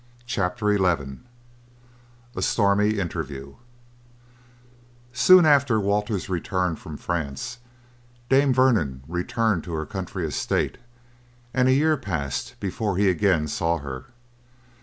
CHAPTER 0.25 0.75
XI: 0.75 1.19
A 2.35 2.41
STORMY 2.41 2.97
INTERVIEW 2.99 3.57
Soon 5.13 5.45
after 5.45 5.79
Walter's 5.79 6.27
return 6.27 6.75
from 6.75 6.97
France 6.97 7.59
Dame 8.27 8.51
Vernon 8.51 9.03
returned 9.07 9.63
to 9.65 9.73
her 9.73 9.85
country 9.85 10.25
estate, 10.25 10.79
and 11.53 11.67
a 11.67 11.73
year 11.73 11.97
passed 11.97 12.55
before 12.59 12.97
he 12.97 13.09
again 13.11 13.47
saw 13.47 13.77
her. 13.77 14.05